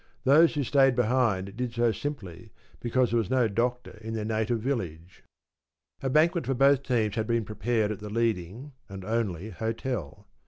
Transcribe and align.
Those 0.23 0.55
who 0.55 0.63
stayed 0.63 0.95
behind 0.95 1.55
did 1.55 1.73
so 1.73 1.91
simply 1.91 2.51
because 2.79 3.11
there 3.11 3.19
was 3.19 3.29
no 3.29 3.47
doctor 3.47 3.99
in 4.01 4.15
their 4.15 4.25
native 4.25 4.59
village. 4.59 5.23
A 6.01 6.09
banquet 6.09 6.47
for 6.47 6.55
both 6.55 6.81
teams 6.81 7.13
had 7.13 7.27
been 7.27 7.45
prepared 7.45 7.91
at 7.91 7.99
the 7.99 8.09
leading 8.09 8.71
(and 8.89 9.05
only) 9.05 9.51
hotel. 9.51 10.25